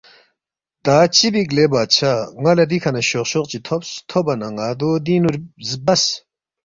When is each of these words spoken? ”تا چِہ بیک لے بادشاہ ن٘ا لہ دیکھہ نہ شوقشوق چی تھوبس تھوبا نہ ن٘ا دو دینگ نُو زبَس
”تا 0.83 0.95
چِہ 1.15 1.27
بیک 1.33 1.49
لے 1.55 1.65
بادشاہ 1.73 2.17
ن٘ا 2.41 2.51
لہ 2.57 2.65
دیکھہ 2.69 2.91
نہ 2.95 3.01
شوقشوق 3.09 3.45
چی 3.51 3.59
تھوبس 3.65 3.89
تھوبا 4.09 4.33
نہ 4.39 4.47
ن٘ا 4.55 4.67
دو 4.79 4.89
دینگ 5.05 5.21
نُو 5.23 5.31
زبَس 5.67 6.03